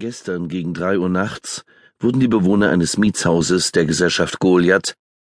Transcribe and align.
Gestern 0.00 0.48
gegen 0.48 0.72
drei 0.72 0.98
Uhr 0.98 1.10
nachts 1.10 1.62
wurden 1.98 2.20
die 2.20 2.26
Bewohner 2.26 2.70
eines 2.70 2.96
Mietshauses 2.96 3.70
der 3.70 3.84
Gesellschaft 3.84 4.38
Goliath 4.38 4.94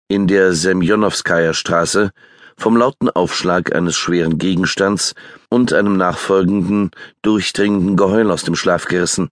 in 0.07 0.29
der 0.29 0.53
Semjonowskaja 0.53 1.53
Straße 1.53 2.13
vom 2.57 2.77
lauten 2.77 3.11
Aufschlag 3.11 3.75
eines 3.75 3.97
schweren 3.97 4.39
Gegenstands 4.39 5.17
und 5.49 5.73
einem 5.73 5.97
nachfolgenden, 5.97 6.93
durchdringenden 7.23 7.97
Geheul 7.97 8.31
aus 8.31 8.45
dem 8.45 8.55
Schlaf 8.55 8.85
gerissen. 8.85 9.31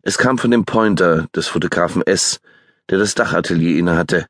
Es 0.00 0.16
kam 0.16 0.38
von 0.38 0.50
dem 0.50 0.64
Pointer 0.64 1.28
des 1.36 1.46
Fotografen 1.46 2.00
S., 2.06 2.40
der 2.88 2.96
das 2.96 3.14
Dachatelier 3.14 3.76
innehatte. 3.76 4.24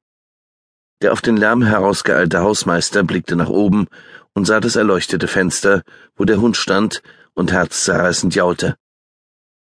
Der 1.01 1.12
auf 1.12 1.21
den 1.21 1.37
Lärm 1.37 1.62
herausgeeilte 1.62 2.41
Hausmeister 2.41 3.05
blickte 3.05 3.37
nach 3.37 3.51
oben 3.51 3.87
und 4.35 4.46
sah 4.46 4.59
das 4.59 4.75
erleuchtete 4.75 5.29
Fenster, 5.29 5.85
wo 6.17 6.25
der 6.25 6.41
Hund 6.41 6.57
stand 6.57 7.03
und 7.35 7.53
herzzerreißend 7.53 8.35
jaute. 8.35 8.75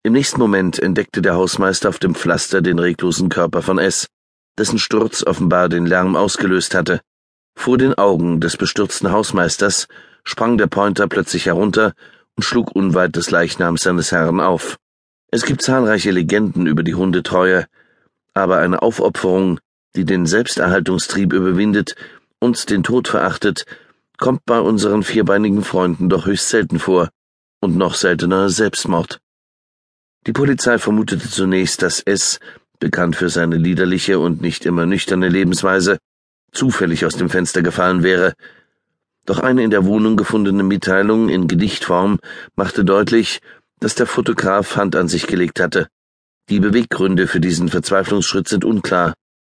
Im 0.06 0.12
nächsten 0.12 0.38
Moment 0.38 0.78
entdeckte 0.78 1.22
der 1.22 1.34
Hausmeister 1.34 1.88
auf 1.88 1.98
dem 1.98 2.14
Pflaster 2.14 2.60
den 2.60 2.78
reglosen 2.78 3.30
Körper 3.30 3.62
von 3.62 3.78
S, 3.78 4.06
dessen 4.58 4.78
Sturz 4.78 5.24
offenbar 5.24 5.70
den 5.70 5.86
Lärm 5.86 6.14
ausgelöst 6.14 6.74
hatte. 6.74 7.00
Vor 7.56 7.78
den 7.78 7.94
Augen 7.94 8.38
des 8.38 8.58
bestürzten 8.58 9.12
Hausmeisters 9.12 9.88
sprang 10.22 10.58
der 10.58 10.66
Pointer 10.66 11.08
plötzlich 11.08 11.46
herunter 11.46 11.94
und 12.36 12.42
schlug 12.42 12.76
unweit 12.76 13.16
des 13.16 13.30
Leichnams 13.30 13.82
seines 13.82 14.12
Herrn 14.12 14.40
auf. 14.40 14.76
Es 15.30 15.46
gibt 15.46 15.62
zahlreiche 15.62 16.10
Legenden 16.10 16.66
über 16.66 16.82
die 16.82 16.94
Hundetreue, 16.94 17.64
aber 18.34 18.58
eine 18.58 18.82
Aufopferung, 18.82 19.58
die 19.96 20.04
den 20.04 20.26
Selbsterhaltungstrieb 20.26 21.32
überwindet 21.32 21.96
und 22.40 22.68
den 22.68 22.82
Tod 22.82 23.08
verachtet, 23.08 23.64
kommt 24.18 24.44
bei 24.44 24.60
unseren 24.60 25.02
vierbeinigen 25.02 25.64
Freunden 25.64 26.10
doch 26.10 26.26
höchst 26.26 26.50
selten 26.50 26.78
vor, 26.78 27.08
und 27.62 27.78
noch 27.78 27.94
seltener 27.94 28.50
Selbstmord. 28.50 29.23
Die 30.26 30.32
Polizei 30.32 30.78
vermutete 30.78 31.28
zunächst, 31.28 31.82
dass 31.82 32.00
S, 32.00 32.40
bekannt 32.80 33.16
für 33.16 33.28
seine 33.28 33.56
liederliche 33.56 34.18
und 34.18 34.40
nicht 34.40 34.64
immer 34.64 34.86
nüchterne 34.86 35.28
Lebensweise, 35.28 35.98
zufällig 36.50 37.04
aus 37.04 37.16
dem 37.16 37.28
Fenster 37.28 37.60
gefallen 37.60 38.02
wäre. 38.02 38.32
Doch 39.26 39.40
eine 39.40 39.62
in 39.62 39.70
der 39.70 39.84
Wohnung 39.84 40.16
gefundene 40.16 40.62
Mitteilung 40.62 41.28
in 41.28 41.46
Gedichtform 41.46 42.20
machte 42.56 42.84
deutlich, 42.84 43.40
dass 43.80 43.94
der 43.94 44.06
Fotograf 44.06 44.76
Hand 44.76 44.96
an 44.96 45.08
sich 45.08 45.26
gelegt 45.26 45.60
hatte. 45.60 45.88
Die 46.48 46.60
Beweggründe 46.60 47.26
für 47.26 47.40
diesen 47.40 47.68
Verzweiflungsschritt 47.68 48.48
sind 48.48 48.64
unklar. 48.64 49.14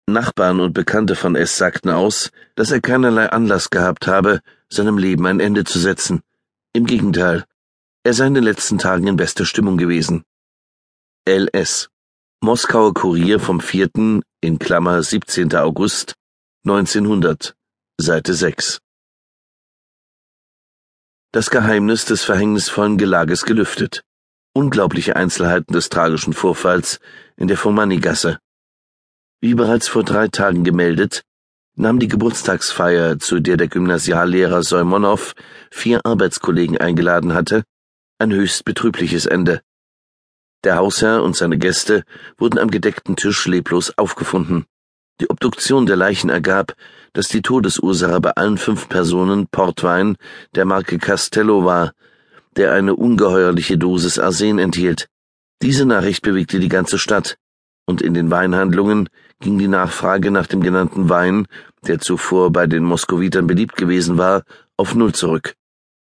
Nachbarn 0.09 0.61
und 0.61 0.73
Bekannte 0.73 1.17
von 1.17 1.35
S 1.35 1.57
sagten 1.57 1.91
aus, 1.91 2.31
dass 2.55 2.71
er 2.71 2.81
keinerlei 2.81 3.29
Anlass 3.31 3.71
gehabt 3.71 4.07
habe, 4.07 4.41
seinem 4.69 4.99
Leben 4.99 5.27
ein 5.27 5.41
Ende 5.41 5.65
zu 5.65 5.79
setzen. 5.79 6.23
Im 6.73 6.87
Gegenteil, 6.87 7.45
er 8.05 8.15
sei 8.15 8.27
in 8.27 8.35
den 8.35 8.45
letzten 8.45 8.79
Tagen 8.79 9.07
in 9.09 9.17
bester 9.17 9.45
Stimmung 9.45 9.79
gewesen. 9.79 10.25
LS 11.29 11.89
Moskauer 12.41 12.95
Kurier 12.95 13.41
vom 13.41 13.61
4. 13.61 14.23
in 14.41 14.61
Klammer 14.61 15.03
17. 15.03 15.57
August 15.57 16.15
1900 16.65 17.57
Seite 18.01 18.33
6 18.33 18.79
Das 21.33 21.51
Geheimnis 21.51 22.05
des 22.05 22.23
verhängnisvollen 22.23 22.97
Gelages 22.97 23.45
gelüftet. 23.45 24.05
Unglaubliche 24.55 25.17
Einzelheiten 25.17 25.73
des 25.73 25.89
tragischen 25.89 26.33
Vorfalls 26.33 27.01
in 27.37 27.49
der 27.49 27.57
Fomani-Gasse. 27.57 28.39
Wie 29.41 29.55
bereits 29.55 29.89
vor 29.89 30.05
drei 30.05 30.29
Tagen 30.29 30.63
gemeldet, 30.63 31.23
nahm 31.75 31.99
die 31.99 32.07
Geburtstagsfeier, 32.07 33.19
zu 33.19 33.41
der 33.41 33.57
der 33.57 33.67
Gymnasiallehrer 33.67 34.63
Soimonow 34.63 35.35
vier 35.73 36.07
Arbeitskollegen 36.07 36.79
eingeladen 36.79 37.35
hatte, 37.35 37.65
ein 38.21 38.33
höchst 38.33 38.65
betrübliches 38.65 39.27
Ende. 39.27 39.61
Der 40.67 40.79
Hausherr 40.79 41.23
und 41.23 41.37
seine 41.37 41.59
Gäste 41.59 42.03
wurden 42.39 42.59
am 42.59 42.73
gedeckten 42.73 43.15
Tisch 43.15 43.47
leblos 43.47 43.97
aufgefunden. 43.97 44.65
Die 45.21 45.31
Obduktion 45.31 45.87
der 45.87 45.95
Leichen 45.95 46.29
ergab, 46.29 46.75
dass 47.13 47.29
die 47.29 47.41
Todesursache 47.41 48.21
bei 48.21 48.33
allen 48.33 48.59
fünf 48.59 48.89
Personen 48.89 49.47
Portwein 49.47 50.17
der 50.57 50.65
Marke 50.65 50.99
Castello 50.99 51.65
war, 51.65 51.93
der 52.57 52.73
eine 52.73 52.97
ungeheuerliche 52.97 53.79
Dosis 53.79 54.19
Arsen 54.19 54.59
enthielt. 54.59 55.07
Diese 55.63 55.87
Nachricht 55.87 56.23
bewegte 56.23 56.59
die 56.59 56.69
ganze 56.69 56.99
Stadt, 56.99 57.37
und 57.87 58.03
in 58.03 58.13
den 58.13 58.33
Weinhandlungen 58.33 59.09
ging 59.39 59.59
die 59.59 59.69
Nachfrage 59.69 60.33
nach 60.33 60.49
dem 60.49 60.63
genannten 60.63 61.09
Wein, 61.09 61.47
der 61.87 62.01
zuvor 62.01 62.51
bei 62.51 62.67
den 62.67 62.83
Moskowitern 62.83 63.47
beliebt 63.47 63.77
gewesen 63.77 64.19
war, 64.19 64.43
auf 64.77 64.97
Null 64.97 65.13
zurück. 65.13 65.55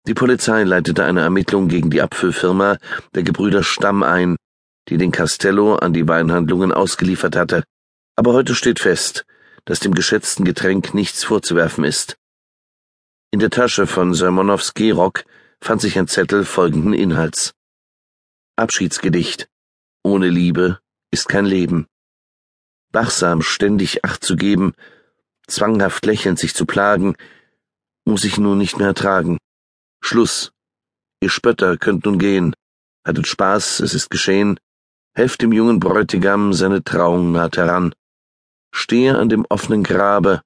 Die 0.08 0.14
Polizei 0.14 0.64
leitete 0.64 1.04
eine 1.04 1.20
Ermittlung 1.20 1.68
gegen 1.68 1.90
die 1.90 2.02
Abfüllfirma 2.02 2.78
der 3.14 3.22
Gebrüder 3.22 3.62
Stamm 3.62 4.02
ein, 4.02 4.36
die 4.88 4.98
den 4.98 5.12
Castello 5.12 5.76
an 5.76 5.92
die 5.92 6.06
Weinhandlungen 6.06 6.72
ausgeliefert 6.72 7.36
hatte. 7.36 7.64
Aber 8.14 8.32
heute 8.32 8.54
steht 8.54 8.80
fest, 8.80 9.26
dass 9.64 9.80
dem 9.80 9.94
geschätzten 9.94 10.44
Getränk 10.44 10.94
nichts 10.94 11.24
vorzuwerfen 11.24 11.84
ist. 11.84 12.16
In 13.32 13.40
der 13.40 13.50
Tasche 13.50 13.86
von 13.86 14.14
Sermonows 14.14 14.74
Gehrock 14.74 15.24
fand 15.60 15.80
sich 15.80 15.98
ein 15.98 16.08
Zettel 16.08 16.44
folgenden 16.44 16.94
Inhalts. 16.94 17.52
Abschiedsgedicht. 18.56 19.48
Ohne 20.04 20.28
Liebe 20.28 20.78
ist 21.10 21.28
kein 21.28 21.44
Leben. 21.44 21.86
Wachsam 22.92 23.42
ständig 23.42 24.04
Acht 24.04 24.24
zu 24.24 24.36
geben, 24.36 24.74
zwanghaft 25.48 26.06
lächelnd 26.06 26.38
sich 26.38 26.54
zu 26.54 26.64
plagen, 26.64 27.16
muss 28.04 28.24
ich 28.24 28.38
nun 28.38 28.56
nicht 28.56 28.78
mehr 28.78 28.86
ertragen. 28.88 29.38
Schluss. 30.00 30.52
Ihr 31.20 31.30
Spötter 31.30 31.76
könnt 31.76 32.04
nun 32.04 32.18
gehen. 32.18 32.54
Hattet 33.04 33.26
Spaß, 33.26 33.80
es 33.80 33.94
ist 33.94 34.10
geschehen 34.10 34.58
helft 35.16 35.40
dem 35.40 35.52
jungen 35.52 35.80
Bräutigam, 35.80 36.52
seine 36.52 36.84
Trauung 36.84 37.32
naht 37.32 37.56
heran. 37.56 37.94
Stehe 38.70 39.16
an 39.16 39.30
dem 39.30 39.46
offenen 39.48 39.82
Grabe, 39.82 40.42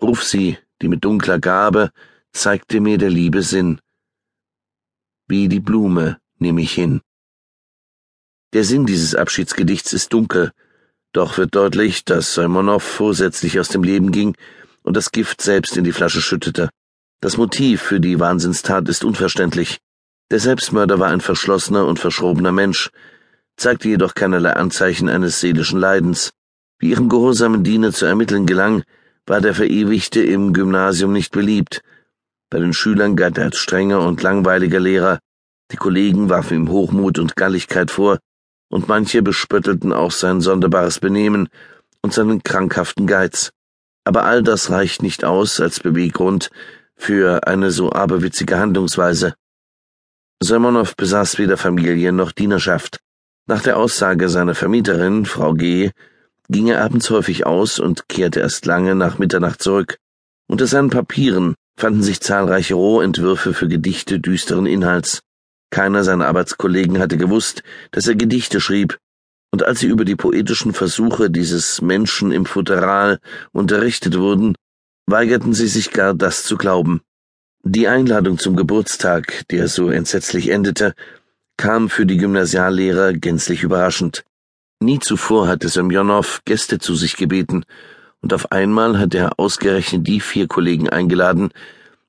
ruf 0.00 0.22
sie, 0.22 0.58
die 0.80 0.86
mit 0.86 1.04
dunkler 1.04 1.40
Gabe 1.40 1.90
zeigte 2.32 2.80
mir 2.80 2.98
der 2.98 3.10
Liebe 3.10 3.42
Sinn. 3.42 3.80
Wie 5.26 5.48
die 5.48 5.58
Blume 5.58 6.18
nehm 6.38 6.58
ich 6.58 6.72
hin. 6.72 7.00
Der 8.52 8.62
Sinn 8.62 8.86
dieses 8.86 9.16
Abschiedsgedichts 9.16 9.92
ist 9.92 10.12
dunkel, 10.12 10.52
doch 11.12 11.36
wird 11.36 11.56
deutlich, 11.56 12.04
dass 12.04 12.34
Simonow 12.34 12.80
vorsätzlich 12.80 13.58
aus 13.58 13.70
dem 13.70 13.82
Leben 13.82 14.12
ging 14.12 14.36
und 14.84 14.96
das 14.96 15.10
Gift 15.10 15.40
selbst 15.40 15.76
in 15.76 15.82
die 15.82 15.92
Flasche 15.92 16.20
schüttete. 16.20 16.70
Das 17.20 17.36
Motiv 17.36 17.82
für 17.82 17.98
die 17.98 18.20
Wahnsinnstat 18.20 18.88
ist 18.88 19.02
unverständlich. 19.02 19.80
Der 20.30 20.38
Selbstmörder 20.38 21.00
war 21.00 21.08
ein 21.08 21.20
verschlossener 21.20 21.86
und 21.86 21.98
verschrobener 21.98 22.52
Mensch, 22.52 22.90
zeigte 23.56 23.88
jedoch 23.88 24.14
keinerlei 24.14 24.52
Anzeichen 24.52 25.08
eines 25.08 25.40
seelischen 25.40 25.78
Leidens. 25.78 26.32
Wie 26.78 26.90
ihrem 26.90 27.08
gehorsamen 27.08 27.64
Diener 27.64 27.92
zu 27.92 28.06
ermitteln 28.06 28.46
gelang, 28.46 28.82
war 29.26 29.40
der 29.40 29.54
Verewigte 29.54 30.22
im 30.22 30.52
Gymnasium 30.52 31.12
nicht 31.12 31.32
beliebt. 31.32 31.82
Bei 32.50 32.58
den 32.58 32.72
Schülern 32.72 33.16
galt 33.16 33.38
er 33.38 33.44
als 33.44 33.58
strenger 33.58 34.00
und 34.06 34.22
langweiliger 34.22 34.80
Lehrer, 34.80 35.18
die 35.72 35.76
Kollegen 35.76 36.28
warfen 36.28 36.56
ihm 36.56 36.68
Hochmut 36.68 37.18
und 37.18 37.36
Galligkeit 37.36 37.90
vor, 37.90 38.18
und 38.70 38.88
manche 38.88 39.22
bespöttelten 39.22 39.92
auch 39.92 40.10
sein 40.10 40.40
sonderbares 40.40 41.00
Benehmen 41.00 41.48
und 42.02 42.12
seinen 42.12 42.42
krankhaften 42.42 43.06
Geiz. 43.06 43.50
Aber 44.04 44.24
all 44.24 44.42
das 44.42 44.70
reicht 44.70 45.02
nicht 45.02 45.24
aus 45.24 45.60
als 45.60 45.80
Beweggrund 45.80 46.50
für 46.96 47.46
eine 47.46 47.70
so 47.70 47.92
aberwitzige 47.92 48.58
Handlungsweise. 48.58 49.34
Simonow 50.42 50.94
besaß 50.94 51.38
weder 51.38 51.56
Familie 51.56 52.12
noch 52.12 52.32
Dienerschaft. 52.32 53.00
Nach 53.46 53.62
der 53.62 53.76
Aussage 53.76 54.30
seiner 54.30 54.54
Vermieterin, 54.54 55.26
Frau 55.26 55.52
G., 55.52 55.90
ging 56.48 56.68
er 56.68 56.82
abends 56.82 57.10
häufig 57.10 57.44
aus 57.44 57.78
und 57.78 58.08
kehrte 58.08 58.40
erst 58.40 58.64
lange 58.64 58.94
nach 58.94 59.18
Mitternacht 59.18 59.62
zurück. 59.62 59.98
Unter 60.48 60.66
seinen 60.66 60.88
Papieren 60.88 61.54
fanden 61.76 62.02
sich 62.02 62.20
zahlreiche 62.20 62.74
Rohentwürfe 62.74 63.52
für 63.52 63.68
Gedichte 63.68 64.18
düsteren 64.18 64.64
Inhalts. 64.64 65.20
Keiner 65.70 66.04
seiner 66.04 66.26
Arbeitskollegen 66.26 66.98
hatte 66.98 67.18
gewusst, 67.18 67.62
dass 67.90 68.06
er 68.06 68.14
Gedichte 68.14 68.60
schrieb, 68.60 68.98
und 69.50 69.62
als 69.62 69.80
sie 69.80 69.88
über 69.88 70.06
die 70.06 70.16
poetischen 70.16 70.72
Versuche 70.72 71.30
dieses 71.30 71.82
Menschen 71.82 72.32
im 72.32 72.46
Futteral 72.46 73.18
unterrichtet 73.52 74.18
wurden, 74.18 74.54
weigerten 75.06 75.52
sie 75.52 75.68
sich 75.68 75.90
gar 75.90 76.14
das 76.14 76.44
zu 76.44 76.56
glauben. 76.56 77.02
Die 77.62 77.88
Einladung 77.88 78.38
zum 78.38 78.56
Geburtstag, 78.56 79.46
der 79.48 79.68
so 79.68 79.90
entsetzlich 79.90 80.48
endete, 80.48 80.94
kam 81.56 81.88
für 81.88 82.06
die 82.06 82.18
Gymnasiallehrer 82.18 83.12
gänzlich 83.12 83.62
überraschend. 83.62 84.24
Nie 84.80 84.98
zuvor 84.98 85.48
hatte 85.48 85.68
Semjonow 85.68 86.40
Gäste 86.44 86.78
zu 86.78 86.94
sich 86.94 87.16
gebeten, 87.16 87.64
und 88.20 88.32
auf 88.32 88.52
einmal 88.52 88.98
hatte 88.98 89.18
er 89.18 89.38
ausgerechnet 89.38 90.06
die 90.06 90.20
vier 90.20 90.48
Kollegen 90.48 90.88
eingeladen, 90.88 91.50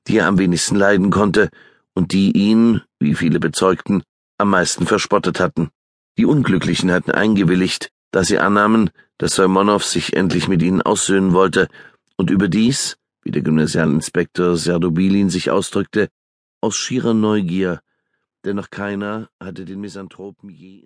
die 0.06 0.18
er 0.18 0.26
am 0.26 0.38
wenigsten 0.38 0.76
leiden 0.76 1.10
konnte 1.10 1.50
und 1.94 2.12
die 2.12 2.32
ihn, 2.32 2.82
wie 2.98 3.14
viele 3.14 3.40
bezeugten, 3.40 4.02
am 4.38 4.50
meisten 4.50 4.86
verspottet 4.86 5.40
hatten. 5.40 5.70
Die 6.18 6.24
Unglücklichen 6.24 6.90
hatten 6.90 7.10
eingewilligt, 7.10 7.90
da 8.12 8.24
sie 8.24 8.38
annahmen, 8.38 8.90
dass 9.18 9.34
Simonow 9.34 9.84
sich 9.84 10.16
endlich 10.16 10.48
mit 10.48 10.62
ihnen 10.62 10.82
aussöhnen 10.82 11.32
wollte 11.32 11.68
und 12.16 12.30
überdies, 12.30 12.96
wie 13.22 13.30
der 13.30 13.42
Gymnasialinspektor 13.42 14.56
Serdobilin 14.56 15.30
sich 15.30 15.50
ausdrückte, 15.50 16.08
aus 16.60 16.76
schierer 16.76 17.14
Neugier 17.14 17.80
denn 18.46 18.56
noch 18.56 18.70
keiner 18.70 19.28
hatte 19.40 19.64
den 19.64 19.80
Misanthropen 19.80 20.50
je 20.50 20.70